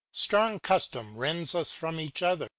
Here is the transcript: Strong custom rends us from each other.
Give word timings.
Strong 0.11 0.61
custom 0.61 1.15
rends 1.15 1.53
us 1.53 1.73
from 1.73 1.99
each 1.99 2.23
other. 2.23 2.49